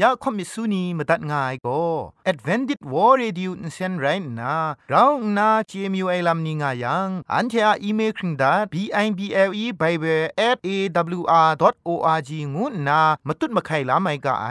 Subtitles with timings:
[0.00, 1.82] ยาคอมิสุนีมาตัดง่ายก็
[2.30, 4.06] Advented War Radio นเซนไร
[4.40, 4.54] น่ะ
[4.88, 8.74] เราหน้า CMU ไอลัมนิง่ายัง อันเทออีเมลคิงดา b
[9.04, 14.46] i b l e bible at awr.org งูน่ะมาตุ้ดมาไข่ลาไม่กะไอ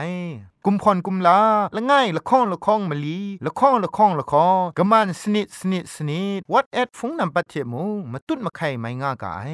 [0.65, 1.39] กุมพรกุมลา
[1.75, 9.45] ละง่ายละค้องละค้องมะลีละค้องละค้องละค้องกะมันสนิดสนิดสนิด what at ฟงนำปัจเจมูมาตุ้ดมาไข่ไม่ง่ากะไ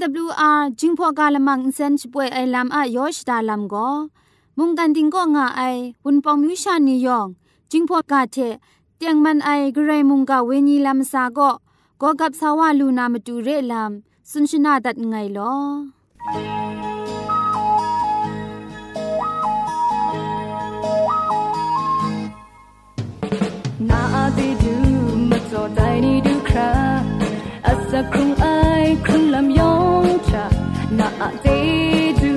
[0.00, 3.74] AWR จิงพอกาลมังอินเซนช่วยไอลัมอะยอชดาลัมโก
[4.58, 5.62] มุงกันติงก็งาไอ
[6.04, 7.26] วุนปองมิวชานียอง
[7.70, 8.36] จิงพอกาเท
[8.96, 11.50] เตียงมันไอกระไรมุงกาเวนีลัมซาก็
[12.00, 13.92] ก็กับสาวาลูนามาดูเรลัม
[14.30, 15.54] สุนชนาดัดไงลอ
[23.88, 24.02] นา
[24.36, 24.74] ดีดู
[25.30, 26.70] มาจอใจนี่ดูครา
[27.66, 31.60] อาศักครุงานาดี
[32.20, 32.32] ดู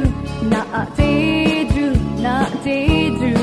[0.51, 0.63] นา
[0.97, 1.13] ดี
[1.73, 1.85] ดู
[2.23, 3.40] นาดี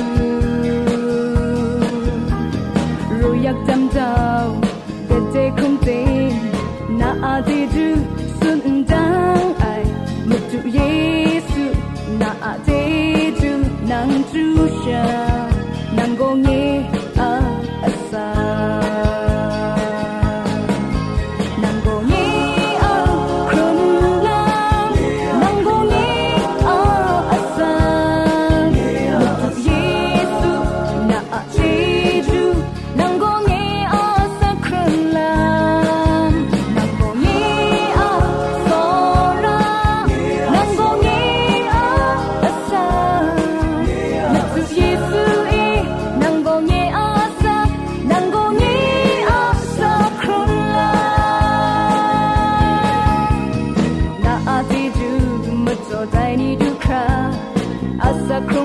[58.30, 58.57] a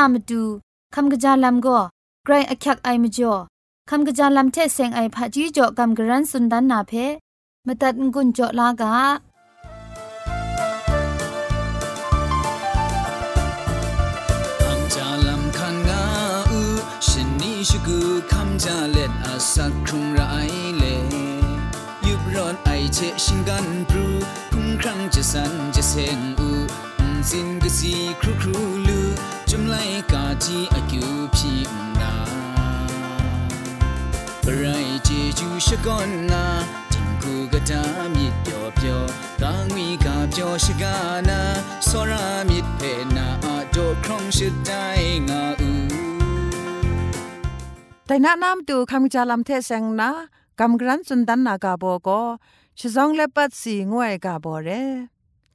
[0.00, 0.42] อามาดู
[0.94, 1.78] คำกระจาลัมก็
[2.24, 3.34] ไกรอักยักไอมจ่อ
[3.90, 6.92] คำกระจาลัมเทเซงไอผาจีจ่อคำกระรันสุนดันนาเพ
[7.66, 8.94] มตัดงุนจ่อลากา
[17.68, 17.98] ชกู
[18.32, 20.20] คำจาเล็ดอาสักครุงไร
[20.78, 20.84] เล
[22.06, 24.06] ยุบรอนไอเชชิงกันปรู
[24.52, 26.48] คุ้มครั้งจะสันจะเซงอู
[27.30, 28.56] สินกสีครูครู
[28.88, 29.00] ลู
[29.52, 29.76] จุมไล
[30.12, 31.52] กาจีอากิวพี
[32.00, 32.12] นา
[34.44, 35.08] ปรายเจ
[35.38, 36.44] จูชกอนนา
[36.92, 37.82] จิงคูกะตา
[38.14, 39.00] มิเปียวเปียว
[39.42, 40.94] กางวีกาเปียวชกา
[41.28, 41.40] นา
[41.88, 42.80] สรามิเพ
[43.16, 44.70] นาอาโดครองชิดใจ
[45.28, 45.70] งาอู
[48.06, 50.10] แต่นานำตูคำจาลำเทเซงนะ
[50.60, 52.22] กำกรันสุนดันนากาโบก็
[52.78, 54.68] ชิซองเลปัดสีงวยกาโบเร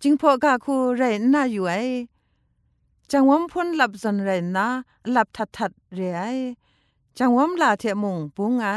[0.01, 1.75] จิงพอกาคูเรนน่าอยู่ไอ
[3.11, 4.67] จังวมพ้นหลับสันไรนะ
[5.11, 6.21] หลับทัดทัดเรไอ
[7.17, 8.67] จังวมลาเทมุงปุงไอ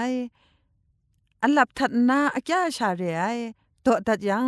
[1.42, 3.24] อันหลับทัดนาอาแกชาเรีไอ
[3.84, 4.46] ตัวตัดยัง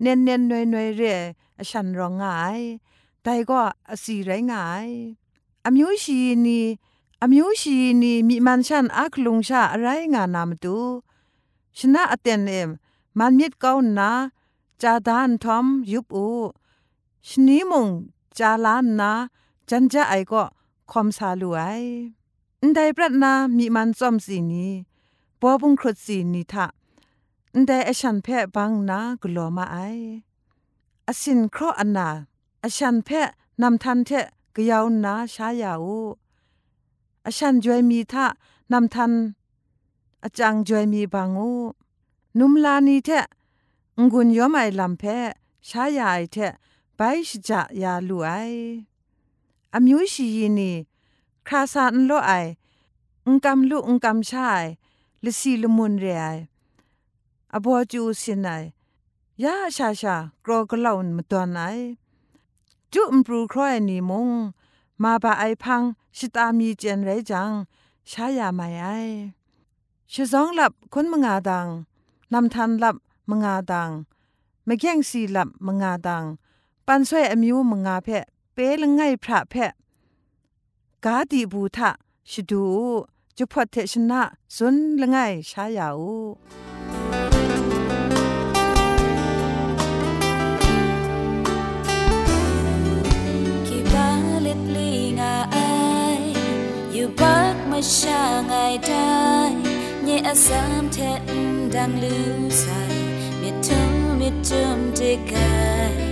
[0.00, 1.18] เน้นเน้นหน่วยหน่วยเรีย
[1.68, 2.24] ฉันร้องไง
[3.22, 3.60] แต่ก็
[4.02, 4.88] สีไรงาย
[5.64, 6.60] อามิวชีนี
[7.22, 10.78] อามิวชีนีมีมันฉันอักลุงชาอะไรงานนามตู
[11.78, 12.68] ชนะอเตนเอม
[13.18, 14.10] มันมิดเก้านา
[14.82, 16.28] จาดานทอมยุบอู
[17.28, 17.88] ชนีมง
[18.38, 19.12] จาลานนะ
[19.68, 20.44] จันจะไอก็
[20.90, 21.62] คอมซาลูไอ
[22.60, 24.72] อันใประนามีมันซ่อมสีนี้
[25.40, 26.66] ปอบุงครดสีนี้ทะ
[27.54, 29.76] อันใดอชันแพะบังนะกลัวมาไอ
[31.08, 32.08] อสินเคราะอันนา
[32.64, 33.28] อชันแพะ
[33.62, 36.00] นำทันเทะกยาวนะชายาอู
[37.26, 38.26] อชันจวยมีทะ
[38.72, 39.12] นำทัน
[40.24, 41.52] อาจังจวยมีบางอู
[42.38, 43.26] นุมลานีเทะ
[44.10, 45.16] งุนย้อมไอลำแพะ
[45.68, 46.52] ชายาไอเทะ
[47.02, 48.30] ไปชจะยาลุไอ
[49.74, 50.72] อามิวชียีนี
[51.46, 52.32] คราซานโลไอ
[53.26, 54.64] อุงกำลุอุงกำชาย
[55.24, 56.26] ลสีลมุนเรไอ
[57.52, 58.48] อบัวจูสินไอ
[59.42, 61.60] ยาชาชากรอกลาวนมตัวไอ
[62.92, 64.28] จุมปรูครอยนีมง
[65.02, 65.82] มาบาไอพัง
[66.16, 67.50] ชิตามีเจนไรจัง
[68.10, 68.86] ชายาไม่ไอ
[70.12, 71.66] ชิซองหลับคนมงาดัง
[72.32, 72.96] นำทันหลับ
[73.30, 73.90] มงาดัง
[74.64, 76.24] ไม่แย่งสีหลับมงาดัง
[76.92, 79.72] ปันสวยอมิวมงาเพะเปลงไงพระเพะ
[81.04, 81.90] กาดีบูทะ
[82.30, 82.64] ชดู
[83.36, 84.22] จุพอเทชนะ
[84.56, 85.16] สุนละไง
[85.50, 86.00] ชายาว
[93.66, 94.08] กี่บา
[94.46, 95.56] ลิดลีงาไอ
[96.92, 98.54] อยู่บักมาชาไง
[98.86, 99.10] ได้
[100.02, 101.28] เนี่ยาสามเทน
[101.74, 102.80] ดังลือใส่
[103.40, 103.84] มิดทุ่
[104.20, 105.00] มิจมเด
[105.32, 105.50] กา
[105.92, 106.09] ย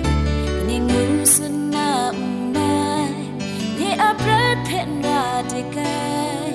[5.58, 6.52] tê cài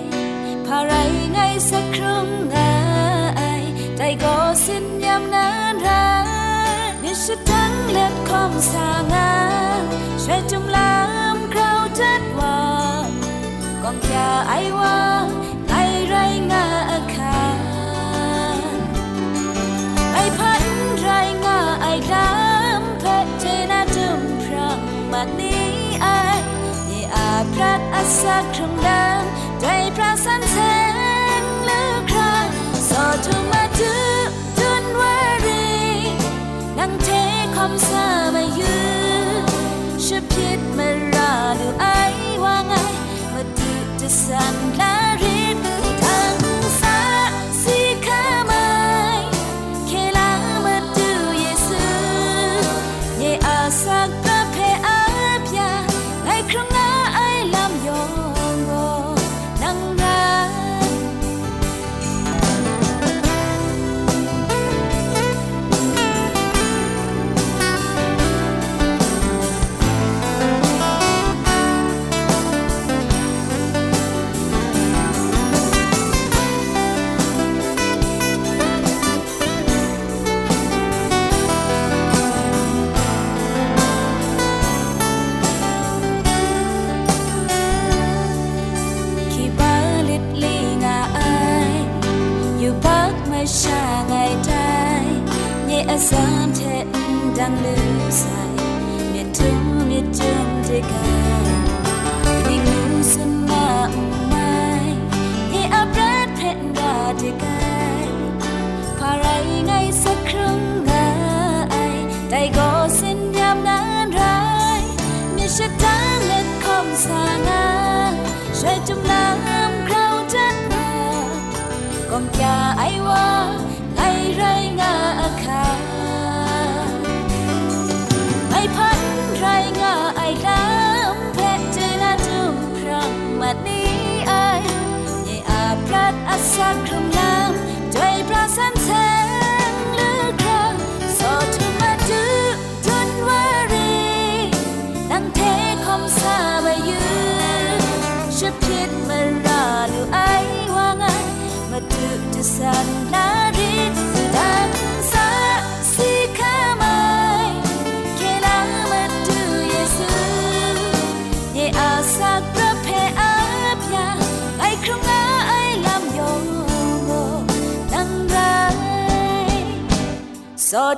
[0.68, 3.66] phà rai ngay sắc krong ngai
[3.98, 6.26] tay có xin nhắm nan ra
[7.02, 9.88] biết sẽ trắng lên không xa ngang
[10.18, 13.04] sẽ trong lam khao chất hoa
[13.84, 15.28] còn cha ai wa
[28.22, 29.24] สักครั้งเดิม
[29.62, 30.58] ใจพระสันเส
[31.42, 32.46] นหรือครั้ง
[32.90, 34.28] สอดถึงมาถึก
[34.60, 35.68] จนวารี
[36.78, 37.10] นั่งเท
[37.56, 38.06] คอมซา
[38.36, 38.78] มายื
[39.26, 39.46] น
[40.06, 41.86] ชพิดมาราดูไอ
[42.44, 42.74] ว่าไง
[43.34, 45.03] มาถึกจะสั่นแล้ว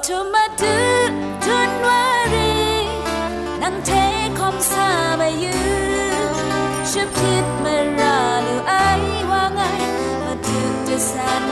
[0.07, 0.75] ธอมาดู
[1.45, 2.53] ทุนวารี
[3.62, 3.91] นั่งเท
[4.38, 5.57] คอมซาบายู
[6.91, 8.74] ชุบคิดมาราลูไอ
[9.29, 9.59] ว่าไง
[10.24, 11.45] มาดูจะสัน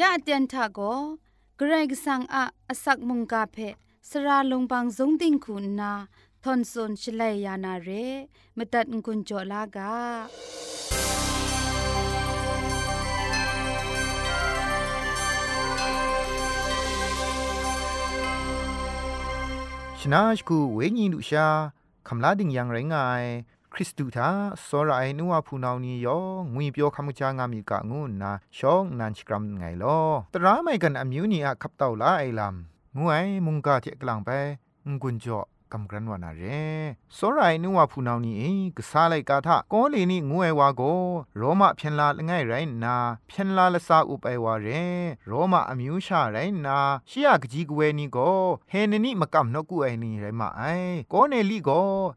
[0.00, 0.80] ยะเตียนทาโก
[1.56, 3.56] เกรกสังอะอสักมุงกาเพ
[4.08, 5.92] สระลงบางสงติงคุณนา
[6.42, 7.88] ทอนซนชลัยยานาเร
[8.56, 9.94] มตัดกุญจลากา
[19.98, 21.48] ชนะชกูเวญีดุชา
[22.08, 23.24] คำลาดิงยังไรงาย
[23.78, 24.28] คริสตูทา
[24.66, 26.18] สรายนัวพูนาวนียอ
[26.54, 29.98] งุยเปียวคำจางามีกะงูนาชองนันชกรัมไงลอ
[30.34, 34.30] ตราไม่กันอมิวนีอะขับเต่าลาไอลำงวยมุงกาเทกลางไป
[34.88, 35.40] งกุนจ่อ
[35.75, 36.43] กำกรันวานาเร
[37.17, 38.43] สรายนัวพูนาวนีเอ
[38.77, 40.81] กษาไลกาทะกอเลนี่งวยวาโก
[41.37, 42.53] โรมาเพียนลาละไงไร
[42.83, 42.95] นา
[43.27, 44.67] เพียนลาละซาอุไปวาเร
[45.27, 46.77] โรมาอมิวชาไรนา
[47.09, 48.17] ชิยากจีกเวนี่โก
[48.71, 50.63] เฮนนี่มกำนกุไอนี่ไรมาไอ
[51.13, 51.69] กอเนลีโก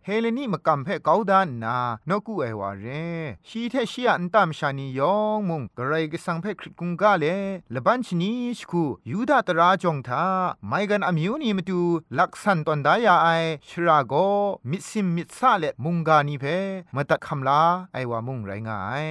[0.05, 1.76] เฮเลนี่มกำเพ่กาวดานนา
[2.09, 2.87] นกุไอวาเร
[3.49, 7.25] ชีเทชิยอันตามชานียองมุงกระไรก็สังเพ่คริตกุงกาเล
[7.75, 10.25] ละบันชนีชคูยูดาตราจงทา
[10.69, 11.81] ไม่กันอมิวนี่มาดู
[12.19, 13.29] ลักษันตอนดายาไอ
[13.68, 14.13] ชราโก
[14.70, 16.46] มิดซิมมิซาเลมุงกานีเพ
[16.96, 17.62] มาตัดคำลา
[17.94, 19.08] ไอวามุงไรงาย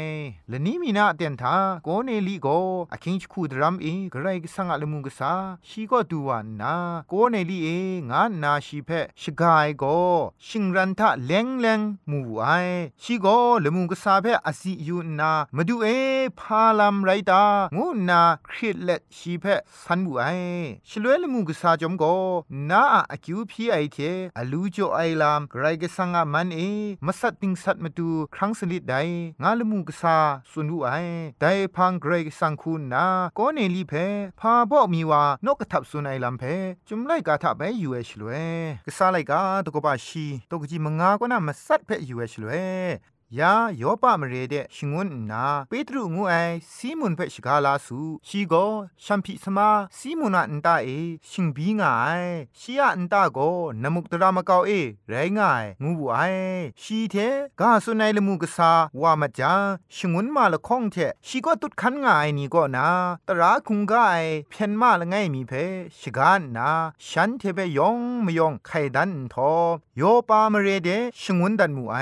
[0.48, 2.48] และนี้มีนาเตียนทาโกเนลีโก
[2.92, 5.32] อคิงชคูดรัมเอกไรกสังอะลมุงกษา
[5.68, 6.74] ชีก็ดูวานา
[7.08, 7.68] โกเนลีเอ
[8.10, 8.90] งานนาชีเพ
[9.22, 9.84] ชกายโก
[10.46, 11.80] ชิงรันทะเลงเลง
[12.10, 12.46] มูไอ
[13.02, 13.26] ชีโก
[13.64, 15.86] ลมุงกษาเพอสิยูนามาดูเอ
[16.40, 17.44] พาลัมไรตา
[17.76, 19.44] งูนาคริตเลชีเพ
[19.82, 20.24] สันบูไอ
[20.88, 22.04] ชลวยลมุงกษาจอมโก
[22.70, 23.96] นาอะคิวพีไอเท
[24.38, 26.60] อลูจ่อไอลามไกรกสังอะมันเอ
[27.06, 28.96] มัสัตติงสัตมาดูครั้งสลิดได
[29.42, 30.16] งาลมุกษา
[30.50, 30.90] สุนุไอ
[31.40, 31.46] ได
[31.76, 33.94] พังไกรกสังคูนาโกเนลีเพ
[34.40, 36.44] พาบอกมีว่านกกระทับสุนไอลามเพ
[36.88, 38.46] จุมไลกาทะไปยูเอชลวย
[38.86, 42.88] กษาไลกาตกบาชีตกจีมงากว่านามาสัตเพอยูเอชลวย
[43.36, 46.34] ยาโยปามเรเดชิงวนนาเปตรุงูไอ
[46.74, 48.54] ซีมุนเฟชิกาลาสูชีโก
[49.04, 50.88] ชัมพิสมาซีมุนาอันตาเอ
[51.30, 52.08] ชิงบีงาไอ
[52.58, 53.38] ชียอันตาโก
[53.82, 54.70] นมุกตรามะกาวเอ
[55.08, 56.18] ไรงายงูบูไอ
[56.82, 57.16] ชีเท
[57.60, 58.70] กาสุนัยละมูกษา
[59.00, 59.54] วามาจา
[59.94, 62.88] ชิงวนมาละข้องเทชีก็ตุดคันงายนี่ก็นา
[63.28, 64.16] ตราคุงกาไอ
[64.50, 65.52] เพียนมาละไงมีเพ
[66.00, 66.70] ชกานนา
[67.06, 69.52] ฉันเทเปยองมยองไขดันทอ
[69.96, 71.96] โยปามเรเดชิงวนดันมูไอ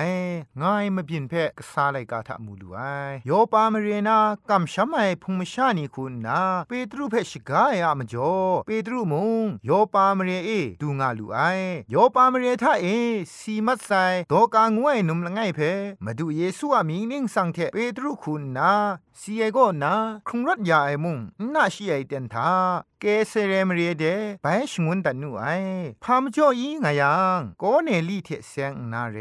[0.63, 2.79] ง่ายมาบินเพกษาไลกาทะมูลูไอ
[3.27, 4.19] โยปามเรนา
[4.51, 8.33] กัมชัมไอพุงมชานีคุณนาเปตรุเพชกายอะมจ่อ
[8.67, 11.39] เปตรุมุงโยปามเรเอดูงาลูไอ
[11.91, 12.87] โยปามเรทะเอ
[13.37, 13.91] สีมัดไซ
[14.33, 15.61] ดอกางวยนุมละไงเพ
[16.05, 18.73] มาดูเยซูอะมีนิ่งสังเทเปตรุคุณนา
[23.01, 24.05] เกเรเรมเรเด
[24.45, 25.47] บายชงวนดันนูไอ
[26.03, 29.19] พามจ่ออีงยังโกเนลี่เทเซงนาเร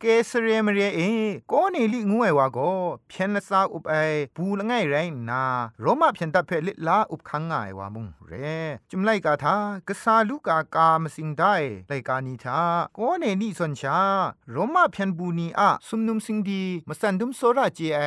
[0.00, 1.00] เกเรเรมเรเอ
[1.48, 2.58] โกเนลี่งวยวาโก
[3.08, 3.94] เพียนซาอุบไอ
[4.36, 4.94] บูละไงไร
[5.30, 5.42] นา
[5.80, 8.32] โรมาเพียนตะเพลิลาอุบคังงายวามุงเร
[8.90, 9.56] จุมไลกาทา
[9.88, 11.54] กะสาลูกากามสิงได้
[11.88, 12.60] ไลกานีทา
[12.94, 14.00] โกเนลี่ซอนชา
[14.50, 18.00] โรมาเพียนบูนีอะสุมนุมสิงดีมสันดุมโซราเจไอ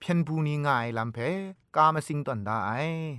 [0.00, 1.18] เพียนบูนีง่ายลำเพ
[1.76, 2.58] กามสิงตอนได้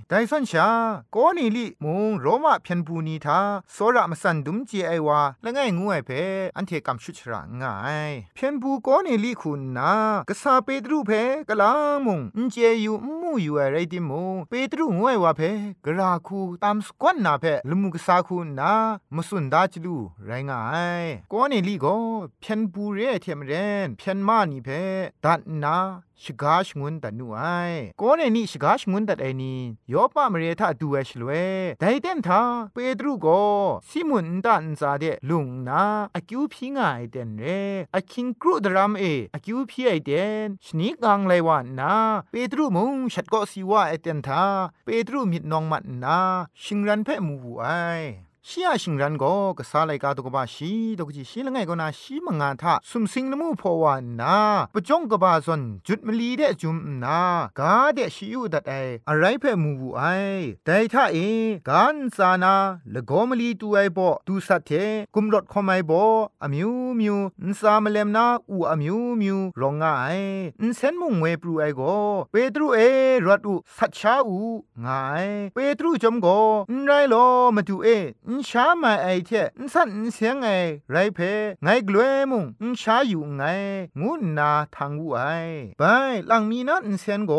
[0.08, 0.68] ไดสันชา
[1.12, 3.40] โกนี่ลิมุงโรมาเพียนบูนีทา
[3.72, 6.10] โซระมสันดุมเจไอวาละไงงูไอเพ
[6.56, 7.74] อันเทกัมชุชระง่า
[8.08, 9.92] ยเพียนบูโกนี่ลิคุณนา
[10.28, 11.10] กษาเปตรูเพ
[11.48, 11.72] กะลา
[12.04, 15.42] มุงอินเจยูมูอยู่อะไรดิมุงเปตรูงูไอวาเพ
[15.84, 18.72] กราคูตามสกวนนาเพลมุกษาคูนา
[19.14, 20.60] มสุนดาจลูไรง่า
[21.02, 21.86] ยโกนี่ลิโก
[22.40, 23.52] เพียนบูเรเทมเร
[23.86, 24.68] นเพียนมานีเพ
[25.24, 25.76] ดัดนา
[26.24, 27.40] ชกาชงุนตันนูไอ
[27.98, 29.60] โกเนนี่ชกาชงุนตัดไอนี่
[29.92, 31.30] ยอปะมเรทาดูเอชลเว
[31.80, 32.40] ไดเดนทา
[32.72, 33.26] เปตรูโก
[33.88, 35.82] ซิมุนตันซาเดลุงนา
[36.14, 37.44] อคิวพิงไอเดนเร
[37.94, 40.12] อคิงกรูดรามเออคิวพีไอเด
[40.44, 41.94] นชนิกังไลวานนา
[42.30, 44.44] เปตรูมุงชัดก็สิวาไอเดนทา
[44.84, 46.18] เปตรูมิดนองมัดนา
[46.62, 47.66] ชิงรันเพ่มูไอ
[48.48, 54.36] ชียชิงรันก็กษาไลกาตกบาชีตกจีชีละไงก็นาชีมังงาทาสุมสิงนมูพอวานา
[54.74, 57.20] ปจงกบาซอนจุดมลีเดจุมนา
[57.58, 58.72] กาเดชิยูดัดไอ
[59.08, 60.02] อะไรเพ่มูบูไอ
[60.64, 61.18] แต่ถ้าเอ
[61.68, 62.54] กันซานา
[62.94, 64.70] ละกอมลีตูไอบ่ตูสัตเท
[65.14, 66.00] กุมรถคอมไอบ่
[66.42, 66.70] อมิว
[67.00, 67.16] มิว
[67.48, 69.84] นซามเลมนาอูอมิวมิวรองไง
[70.60, 71.80] อินเซนมุงเวปรูไอโก
[72.30, 72.78] เปตรูเอ
[73.26, 74.38] รัดอูสัชชาอู
[74.80, 74.86] ไง
[75.54, 76.26] เปตรูจอมโก
[76.70, 77.14] นไรโล
[77.56, 77.88] มาดูเอ
[78.30, 80.48] นชามาไอเทนสันเสียงไอ
[80.90, 81.18] ไรเพ
[81.62, 83.42] ไงกลัวมุงนชาอยู่ไง
[84.00, 85.22] งูนาทางวูไอ
[85.78, 85.82] ไป
[86.26, 87.32] หลังมีนันเสียงโก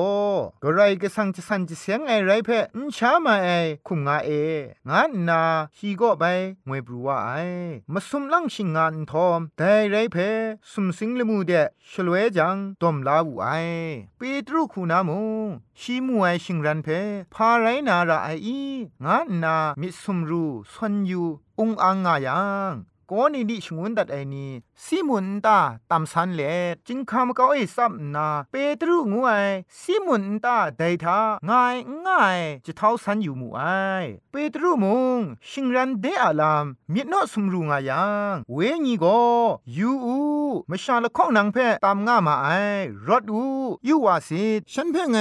[0.63, 3.50] ก็ไรก็สังจะสันจะเสียงไอไรเพนชามาไอ
[3.88, 4.31] คุมงาเอ
[4.89, 5.41] งานนา
[5.77, 6.24] ฮีก็ไป
[6.67, 7.31] งวยบรัวไอ
[7.93, 10.17] มาสุมลังชิงงานทอมแต่ไรเพ
[10.71, 11.51] สุมสิงละมูเด
[11.89, 13.50] ชลเวจังตอมลาวูไอ
[14.17, 15.50] เปตรุคูนามุง
[15.83, 16.88] ชีมวยชิงรันเพ
[17.33, 18.61] พาไรนาราไออี
[19.05, 21.23] งานนามิสุมรูซอนยู
[21.59, 22.73] อุงอังงายัง
[23.13, 24.51] ก็นี่ดิชงวนดัดไอนี่
[24.86, 25.60] ซิมุนตา
[25.91, 26.41] ตามสันเล
[26.88, 29.48] จิงคำก็ไอซับนาเปตรูงวย
[29.80, 31.20] ซิมุนตาไดทา
[31.50, 33.62] ง่ายง่ายจะเท่าสันอยู่มูไอ
[34.32, 34.86] เปตรูม
[35.17, 35.19] ง
[35.50, 39.21] ชิงรันเดอาลามมิดนอสมรูงายังเวญีก็
[39.78, 40.19] ยูอู
[40.69, 42.47] มชาละข้องนังเพตามง่ามาไอ
[43.08, 43.43] รถอู
[43.88, 44.43] ยูวาสิ
[44.74, 45.17] ฉันเพ่ไง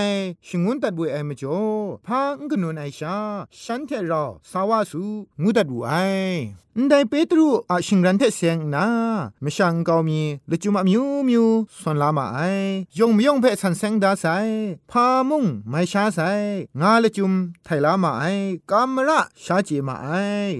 [0.46, 1.62] ชิงวนตัดบุยไอมจ่อ
[2.06, 3.16] พางกนุนไอชา
[3.62, 5.02] ฉันเทรอสาวาสู
[5.42, 5.92] งูตัดบุไอ
[6.88, 8.86] ได้เปตรูอาชิงรันเทเสียงนา
[9.44, 11.46] ม่ช่างเกามีลจุมามิวมิว
[11.80, 12.40] ส่วนลามาไอ
[12.98, 14.26] ยงมยงเพสันเซงดาไซ
[14.90, 16.20] พามุงไม่ช้าไซ
[16.80, 17.32] งาลจุม
[17.64, 18.24] ไทลามาไอ
[18.70, 20.08] กามระชาเจมาไอ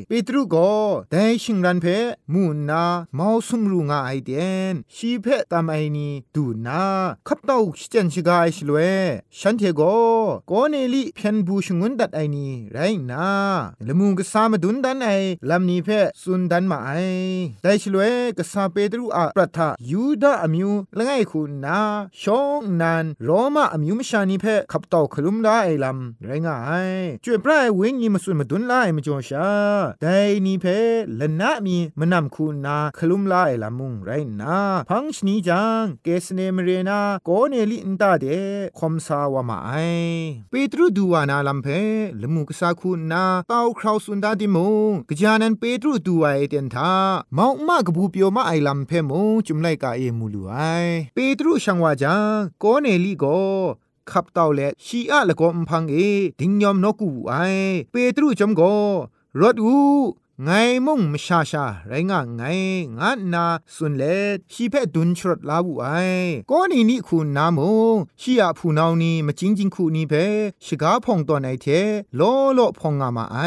[0.08, 0.70] เปตรูก็
[1.10, 1.86] ได้ชิงรันเพ
[2.32, 4.30] มูนาเมาสุมรูงาไอเด
[4.72, 6.82] นชีเพตามไอนีดูนา
[7.26, 18.02] ขับเต้าชิจันชิกาไอชลเวฉันเทโกโกเนลิเพียนบูชงุนดันมาไอลำนี้เพสุนดันมาไอได้ชลเว
[18.38, 21.80] กษาเปตรูอาปรัทายูดาอมิวละไงคุณนา
[22.22, 26.58] ชองนันโรมาอมิวมชานีเพขับตอคลุมได้ไอลำไรงา
[26.88, 26.90] ย
[27.24, 29.50] จวยปลายเวงยีมาสุนมาดุนไลมจ่อชา
[30.02, 30.66] ได้นี่เพ
[31.20, 34.10] ละนะมีมานำคุณนาคลุมลาไอลำมุงไร
[34.40, 34.56] นา
[34.88, 38.24] พังชนีจังเกสเนมเรนาโกเนลินตาเด
[38.78, 39.72] คอมซาวามาไอ
[40.50, 41.68] เปตรูดูวานาลำเพ
[42.20, 44.58] ละมุกษาคุณนาเต้าคราวสุนดาดิม
[44.90, 46.92] งกจานันเปตรูดูไอเดนทา
[47.34, 50.56] เมามากบูเปียวมาไอลำเพมงจุมไลกาเอมูลูไอ
[51.14, 52.22] เปตรูช่างว่าจัง
[52.58, 53.24] โกเนลีโก
[54.10, 55.96] ขับเต่าและชีอะละก็มพังเอ
[56.40, 57.34] ดิงยอมนกูไอ
[57.90, 58.62] เปตรูจอมโก
[59.40, 59.74] รถอู
[60.44, 60.50] ไง
[60.86, 62.42] มุ่งมชาชาไรงะไง
[62.98, 64.02] งะนาสุนเล
[64.52, 65.86] ชีเพดุนชรดลาบุไอ
[66.50, 67.70] ก็นี่นี่คุณนามุ
[68.20, 70.14] ชีอะผู้นาวนี่มาจริงจิงคูนี่เพ
[70.66, 71.66] ชกาพองตอนไอเท
[72.16, 72.20] โล
[72.54, 73.38] โลพองงามาไอ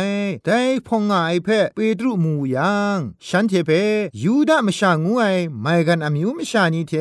[0.45, 3.71] ได้พองงาไอเพเปตรุมูยังฉันเทเพ
[4.23, 5.23] ยูดามชางูไอ
[5.62, 6.93] ไม่กันอามิวมชานี่เท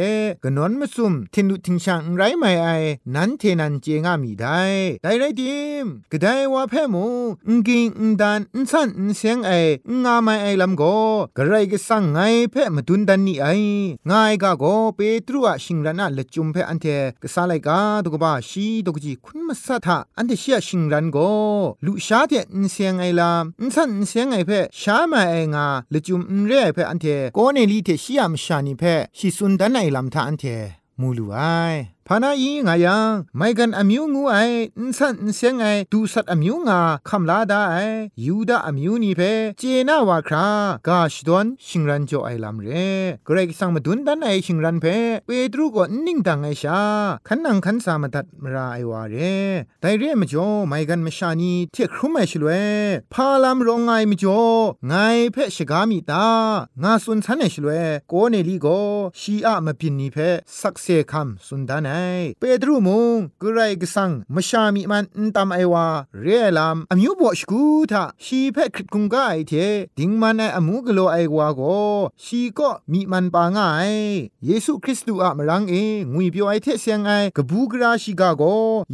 [0.42, 2.68] กนอนมาซุมทินดุทิงชังไรไม่ไอ
[3.14, 4.62] นั้นเทนันเจงามีได้
[5.02, 7.06] ได้ไรดิมก็ได้ว่าเพมู
[7.48, 9.52] งกิงงดันงสันงเสียงไอ
[10.04, 10.82] งาไม่ไอลำโก
[11.36, 12.18] กระไรก็สั่งไง
[12.50, 13.46] เพ่มาดุนดันนี่ไอ
[14.10, 14.64] ง่ายกะโก
[14.96, 16.86] เปตรูอะชิงรันอะละจุมเพ่อันเท
[17.22, 21.18] ก็สาไลกาตุกบาชีตุกจีคุณมาสัทะอันเทเชียชิงรันโก
[21.84, 30.44] ลุชาเทนเสียงไอลามนสันเสียงไอเพ่ชามาไองาละจุมนเร่เพ่อันเทโกเนลีเทเชียมชานิเพ่ชิสุนดันไอลำทาอันเท
[31.00, 31.38] มูลูไอ
[32.06, 34.36] พานาอีงายังไม่กันอมิวงูไอ
[34.78, 37.76] อินสันเสียงไอดูสัตอมิวงาคำลาดาไอ
[38.24, 39.20] ยูดาอมิวนี่เพ
[39.58, 40.46] เจนาวาครา
[40.88, 42.68] กาชดอนชิงรันโจไอลำเร
[43.26, 44.86] เกรกสังมาดุนดันไอชิงรันเพ
[45.26, 46.80] เปตรูก็นิ่งดังไอชา
[47.28, 49.16] ขันนังขันสามาตัดมราไอวาเร
[49.80, 52.50] ไดเรมจ่อไม่กันมชานีเที่ยครุมไอชลเว
[53.14, 54.42] พาลามรองไงมจ่อ
[54.88, 54.94] ไง
[55.32, 56.26] เพชกามีตา
[56.82, 57.70] งาสุนทันไอชลเว
[58.08, 58.66] โกเนลีโก
[59.20, 60.16] ชีอะมาพินนี่เพ
[60.60, 61.91] สักเซคัมสุนดาน
[62.38, 65.04] เปตรูมงกไรกสังมชามีมัน
[65.36, 65.86] ตามไอวา
[66.20, 69.52] เรียลามอมิวบอชกูทาชีเพคริตคุงกาไอเท
[69.98, 71.60] ดิงมันไออมูกโลไอวาโก
[72.24, 73.92] ชีก็มีมันปางาย
[74.46, 75.74] เยซูคริสต์อะมรังเอ
[76.12, 78.42] งุยเปียวไอเทเสียงไอกบูกราชิกาโก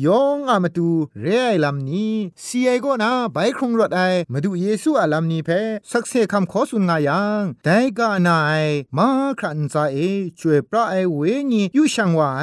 [0.07, 0.89] ยองอะมาตู
[1.21, 4.01] เรไอลามนี้ซีไอก็นาไปคงรถไอ
[4.33, 5.51] มาดูเยซูอะลามนี้เพ
[5.91, 8.53] สักเซคำขอสุนงายังแต่กานาไอ
[8.97, 9.09] มา
[9.39, 9.97] ครันซาเอ
[10.39, 11.21] ช่วยพระไอเว
[11.53, 12.43] ญียูช่างว่าไอ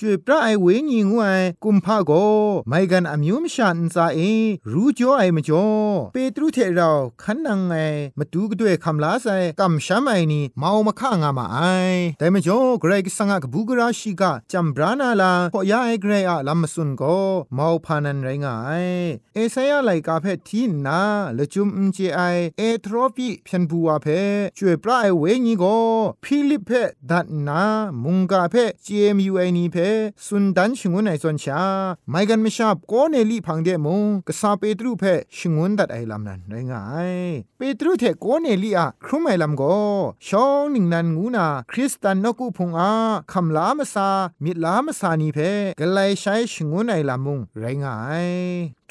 [0.00, 2.12] ช่วยพระไอเวญีงวยกุมภาโก
[2.68, 4.18] ไม่กันอมิวมชันซาเอ
[4.72, 5.66] รู้จ่อไอมจ่อ
[6.12, 6.90] เปตรุเทเรา
[7.22, 7.74] ขันนังไอ
[8.18, 9.28] มาดูกด้วยคำลาไซ
[9.60, 11.58] กำช้ำไอนี่เมามาข้างามาไอ
[12.18, 17.02] แต่มจ่อเกรกสังกบูกราชิกาจำบรานาลาพอยาไอเกรอะลำมสุนโก
[17.54, 18.86] เมาพานันไรงาย
[19.34, 21.00] เอเซยาไลกาเพทีนา
[21.36, 21.68] ละจุม
[30.26, 31.62] สุนดันชงวนไอซอนชา
[32.10, 35.04] ไม่กันไม่ชอบก็เนลี่พังเดมงกษาเปตรูเพ
[35.36, 37.12] ชงวนดัดไอลำนั้นไรงาย
[37.58, 39.76] เปตรูเทก็เนลี่อะครุมไอลำก็
[40.28, 42.92] ชองหนึ่งนันงูนาคริสตันนกุพงอา
[43.32, 44.08] คำลามซา
[44.44, 45.38] มิลามซานีเพ
[45.80, 48.26] กไลใช้ชงวนไอลำมุงไรงาย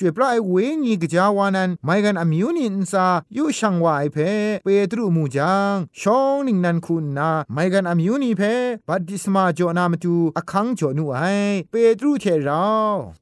[0.03, 4.17] จ่วยปลายเวงีกจาวานันไม่กันอมิวนินซายูช่างวายเพ
[4.63, 8.41] เปตรูมูจังชองนิงนันคุณนาไม่กันอมิวนีเพ
[8.87, 11.19] บัดดิสมาจอนามตูอคังจอนูไอ
[11.71, 12.65] เปตรูเทรา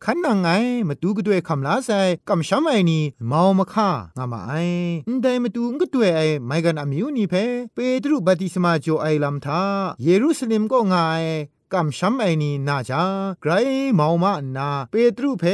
[0.03, 0.49] ขันนังไง
[0.87, 1.91] มาตูก็ด้วยคำลาไซ
[2.29, 4.53] กำช้ำไอนี่มามาค่างามาไอ
[5.21, 7.35] ได้มาตูก็ด้วยไอไม่กันอมิวนีเพ
[7.73, 9.61] เปตรูบัดดิสมาจอไอลำทา
[10.01, 11.23] เยรูซาเล็มก็ง่าย
[11.73, 13.03] กำช้ำไอนี่นาจา
[13.41, 13.51] ไกร
[13.93, 15.45] เมามานาเปตรูเพ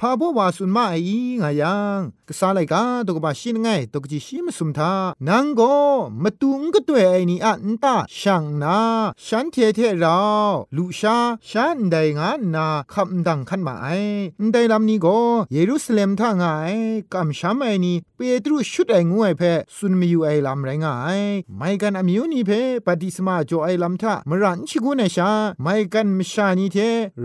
[0.00, 1.10] พาบวาสุนมาไอ
[1.42, 4.92] งายังกษาไลกาตกบาชินไงตกจิชิมสุมทา
[5.28, 5.60] นังโก
[6.22, 8.78] มาตุงก็ตัวไอนี่อันตาช่างนา
[9.26, 10.18] ฉันเทเทเรา
[10.76, 11.16] ลูชา
[11.50, 13.88] ฉันได้งานนาคำดังขันมาไอ
[14.52, 15.18] ได้ลำนี้ก็
[15.52, 16.74] เยรูซาเล็มท่างาย
[17.14, 19.42] กำช้ำไอนี่เปตรูชุดไองวยเพ
[19.76, 21.20] สุนมีอยู่ไอลำไรงาย
[21.56, 22.50] ไม่กันอมิวนี่เพ
[22.86, 25.30] ปฏิสมาจ่อไอลำท่ามรันชิกุนชา
[25.62, 26.76] ไม่กันมชานีเท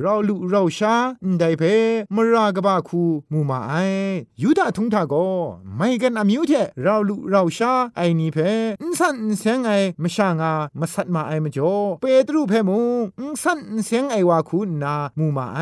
[0.01, 0.95] เราลุเราชา
[1.39, 1.63] ได้เพ
[2.15, 3.73] มรากบาคูมูมาไอ
[4.41, 5.15] ยูดาทุงทาโก
[5.77, 8.37] ไม่กันอามิวเทเราลุเราชาไอนีเพ
[8.81, 9.71] อินสันเสียงไอ
[10.03, 12.79] มชางามาสัตมาไอมจ่อเปตรูเพมู
[13.19, 15.59] อินสันเสียงไอวาคูนามูมาไอ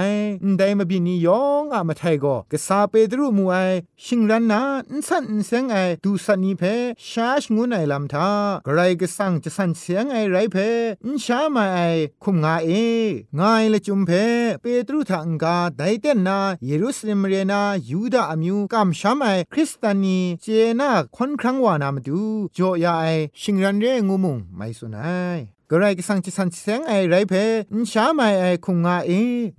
[0.57, 3.55] ได้มาบินียองอะมาไทโกกษาเปตรูมูไอ
[4.03, 6.63] ชิงรันนาอินสันเสียงไอดูสันนีเพ
[7.09, 8.29] ชาชงุนไอลำทา
[8.67, 10.57] กรก็สังจะสันเสียงไอไรเพ
[11.05, 11.79] อินชามาไอ
[12.23, 12.73] คุมงาเอ
[13.39, 14.11] งายละจุมเพ
[14.61, 20.47] เปตรุทังกาไดเตนาเยรูซาเล็มเรนายูดาอมิวกัมชามไอคริสตานีเจ
[20.79, 22.21] นาค่อนครั้งวานามดู
[22.53, 23.05] โจยาไอ
[23.41, 25.39] ชิงรันเรงูมุงไม่สุนัย
[25.73, 27.33] กระไรก็สังจิสันเซงไอไรเพ
[27.75, 29.11] นชาไม่ไอคุงงาเอ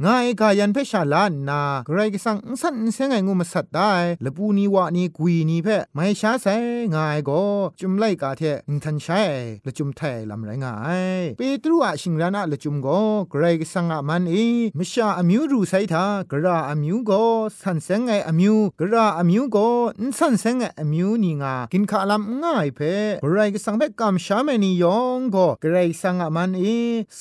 [0.05, 3.93] งาเอกายันเพชาลานนากระไรก็สังสันเซงไองูมาสัตได้
[4.25, 6.47] ละปูนีวะนีกุยนีเพไม่ชาเซ
[6.95, 7.43] งาไอก็
[7.81, 9.23] จุมไลกาเทอินทันใช้
[9.67, 10.89] ละจุมไทยลำไรงาไอ
[11.37, 13.01] เปตรูอะชิงรานะละจุมก็
[13.33, 14.35] กระไรก็สังอะมันเอ
[14.79, 17.23] มชาอมิวรูไซทากระอมิวก็
[17.63, 19.67] สันเซงไออมิวกระอมิวก็
[20.01, 22.81] อินสันเซงไออมิวนีงากินข้าลำง่ายเพ
[23.23, 26.63] กระไรก็สังเพกำชาเมนียองก็กระไรสังอะมันเอ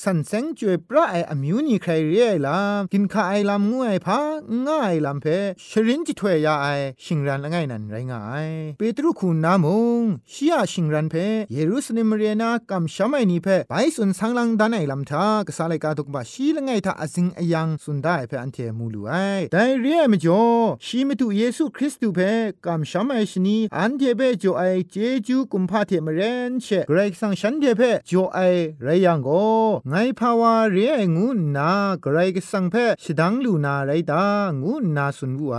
[0.02, 2.58] สันเซงจวยพระไออมิวนีใครเรียลา
[2.92, 4.18] กินข้าไอลำงวยพา
[4.66, 5.26] ง่ายลำเพ
[5.70, 6.66] ชรินจิถวยยาไอ
[7.04, 9.66] ชิงรันละไงนันไรง่ายเปตรุคุณนาม
[10.00, 11.14] งชียชิงรันเพ
[11.52, 19.12] เยรูซาเล็มเรียนากัมชามายนีเพไปสุนสังลังดันไอลำทากษาเลกาตุกบะชีละไงทาอซิงอยังสุนได้เพอันเทมูลูไอ
[19.52, 20.44] แต่เรียมจ่อ
[20.86, 22.20] ชีมตุเยซูคริสต์เพ
[22.66, 28.38] กัมชามายชนีอันเทเปจ่อไอเจจูกุมพาเทมเรนเชเกรกสังฉันเทเพจ่อไอ
[28.82, 29.46] ไรยังก็
[29.88, 31.70] ไงภาวาเรียงูนา
[32.04, 34.24] กรก็สังเพชดังลูนาไรตา
[34.62, 35.58] งูนาสุนวุไอ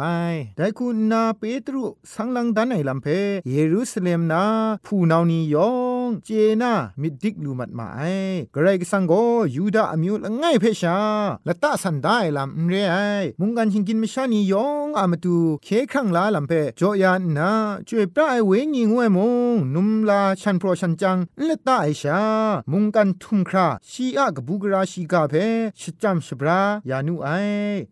[0.57, 3.07] แต่คุณนาเปตรุสังลังดันไอลำเพ
[3.49, 4.43] เยรูซาเล็มนา
[4.85, 6.29] ผู้นาวนียอ งเจ
[6.61, 8.01] นามิดิกลูมัดมาไอ
[8.55, 9.13] กรกสังโก
[9.55, 10.97] ยูดาอมิวละไงเพชา
[11.47, 12.95] ละตาสันได้ลัมเรไอ
[13.39, 17.51] มุงกันชิงกินมชานียองอามาตูเคครั้งลาลัมเพจอยานนา
[17.87, 19.17] ช่วยปลายเวงีงวยม
[19.53, 22.21] งนุมลาชันโปรชันจังละตาไอชา
[22.71, 25.33] มุงกันทุมคราชีอะกบูกราชีกาเพ
[25.79, 27.29] ชจัมชบรายานุไอ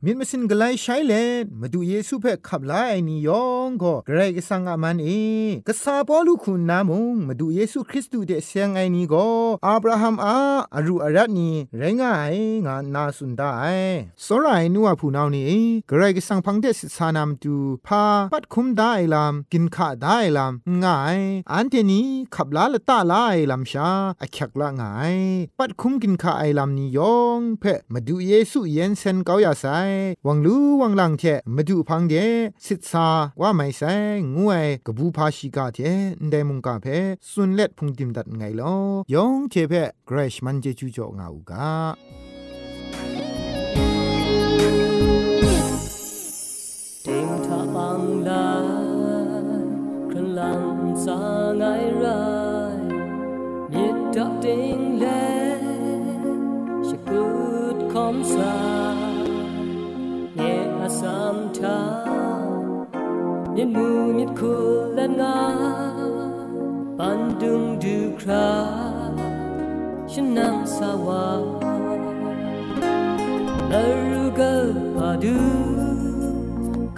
[0.06, 1.14] มินมสินกไลใช้เล
[1.60, 5.10] มาดูเยซูเพขับไลไอนิยองก็เกรกสังอามันเอ
[5.68, 9.28] กษาปอลูคุณนามงมาดูเยซูคริสริสตูเดเซียงไงนี้ก็
[9.68, 10.38] อับราฮัมอา
[10.76, 12.36] อรูอารัตนีไรงาย
[12.66, 13.52] งานาสุนได้
[14.26, 15.56] สรายนัวผู้นานี้
[15.90, 17.56] กระไรก็สังพังเดสิสานามตู
[17.88, 21.20] พาปัดคุมได้ลำกินข้าได้ลำง่าย
[21.52, 23.90] อันเทนี้ขับลาละตาลายลำชา
[24.22, 25.16] อคักละง่าย
[25.60, 29.66] ปัดคุมกินข้าไอลำนี้ยองเพ่มาดูเยซูเย็นเซนเกาอยาไซ
[30.28, 31.24] วังรู้วังลังเท
[31.56, 32.14] มาดูพังเด
[32.66, 33.10] สิทธา
[33.42, 33.82] ว่าไม่ไซ
[34.36, 35.80] งวยกบูพาชิกาเท
[36.30, 36.86] ไดมุงกาเพ
[37.32, 38.74] สุนเล็ดพุงดิมดัดไงลอ
[39.14, 39.74] ยองเชเพ
[40.08, 41.70] เกรชมันเจจูจ่อเงากา
[47.04, 48.50] เต็มทะปังลา
[50.12, 50.64] ครันลัง
[51.04, 51.20] สา
[51.58, 51.64] ไง
[51.98, 52.06] ไร
[53.74, 55.06] นิดดับดิงแล
[56.88, 57.26] ชะกู
[57.76, 58.56] ดคอมซา
[60.36, 60.42] เน
[60.80, 61.80] อาสามทา
[63.54, 64.54] เนมูมิดคู
[64.94, 66.01] และงา
[67.02, 68.50] ban dung du kra
[70.12, 71.24] shin nam sawa
[73.72, 74.52] naruga
[74.96, 75.40] padu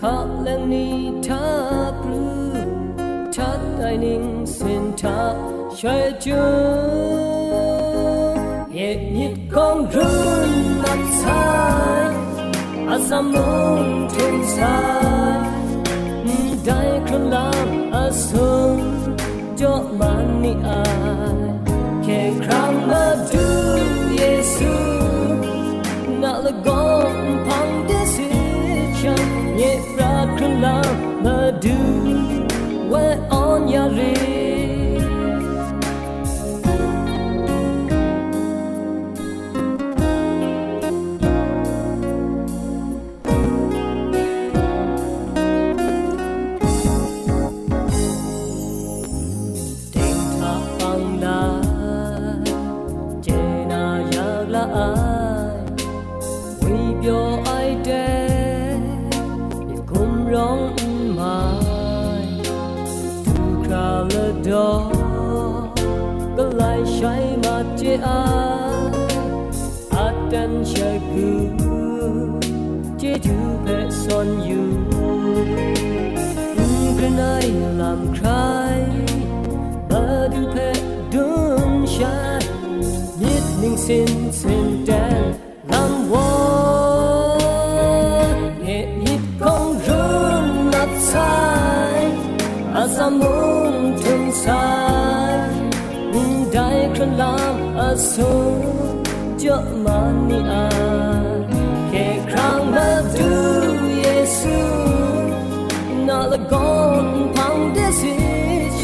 [0.02, 0.88] kalem ni
[1.28, 1.46] ta
[2.02, 2.26] pru
[3.36, 5.16] ta tai ning sin ta
[5.80, 6.44] shai chu
[8.78, 10.52] ye nit kong run
[10.84, 12.14] nat sai
[13.08, 15.53] sa nong tin sai.
[19.64, 20.84] your money I
[22.04, 23.46] can crown love to
[24.20, 24.76] Yesu
[26.20, 27.16] Nak legon
[27.48, 29.24] pang decision
[29.56, 31.80] Ye rakun love madu
[32.92, 33.88] Where on your
[83.88, 85.34] xin xin trên
[85.70, 87.38] làm vô
[88.66, 92.12] nhẹ nhịp con run nát sai
[92.74, 95.50] à xa muốn thương sai.
[96.14, 98.52] Nhưng đại khăn làm à số
[99.40, 100.70] cho mà ni à
[101.92, 103.30] kẻ khang mà du
[104.04, 104.60] Giêsu
[106.08, 108.14] nó là con thằng đế sĩ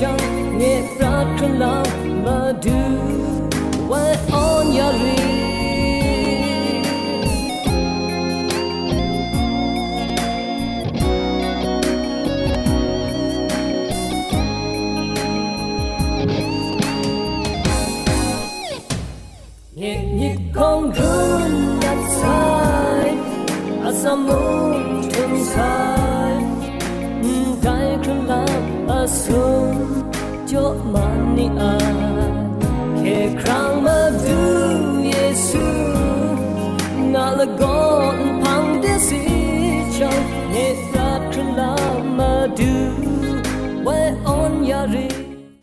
[0.02, 1.86] chẳng nghe ra khăn làm
[2.26, 2.89] mà đưa
[19.80, 23.16] nhiệt nhịp con run đặt sai
[23.84, 24.69] a sa mưa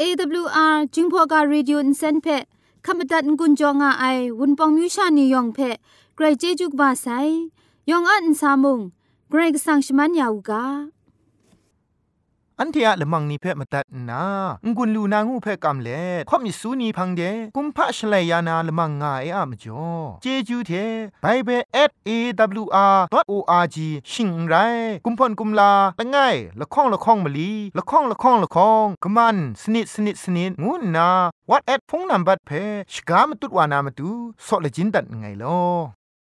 [0.02, 2.28] AWR จึงพอกา radio อินเซนเพ
[2.86, 4.06] ขมตัดกุญจงอาไอ
[4.40, 5.60] วุนปองมิวชานียองเพ
[6.16, 7.08] ไกรเจจุกบาไซ
[7.90, 8.80] ยองอันซามุง
[9.30, 10.64] ไกรกสังชมันยาวกา
[12.61, 14.25] อันเทียละมังนิเพ่มาตัดนา
[14.77, 17.23] งุนลูนางูเพ่กำเล่ข่อมิสูนีพังเด
[17.57, 19.87] กุมพะชเลยานาละมังงาเออะมจ่อ
[20.23, 20.73] เจจูเท
[21.23, 21.63] ไบเบิล
[22.09, 23.77] @awr.org
[24.11, 24.55] ชิงไร
[25.05, 26.17] กุมพ่นกุมลาละไง
[26.61, 31.11] ละข้องละข้องมะลีละข้องละข้องละข้องกะมันสนิดสนิดสนิดงูนา
[31.51, 32.51] วัดแอดพงนัมบัดเพ
[32.93, 34.11] ชกามตุดวานามตุ
[34.47, 35.61] ซอเลจินดัดไงลอ